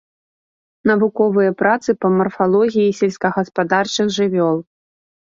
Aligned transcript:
Навуковыя 0.91 1.51
працы 1.59 1.89
па 2.05 2.09
марфалогіі 2.13 2.95
сельскагаспадарчых 3.01 4.07
жывёл. 4.17 4.57